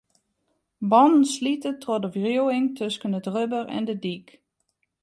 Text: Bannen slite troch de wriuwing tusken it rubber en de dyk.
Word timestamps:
Bannen 0.91 1.25
slite 1.35 1.71
troch 1.81 2.01
de 2.03 2.09
wriuwing 2.15 2.67
tusken 2.77 3.17
it 3.19 3.31
rubber 3.33 3.63
en 3.75 3.83
de 3.89 3.95
dyk. 4.03 4.27